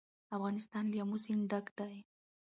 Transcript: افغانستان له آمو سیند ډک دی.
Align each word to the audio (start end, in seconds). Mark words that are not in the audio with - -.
افغانستان 0.35 0.85
له 0.91 0.97
آمو 1.03 1.17
سیند 1.23 1.43
ډک 1.51 1.65
دی. 1.77 1.95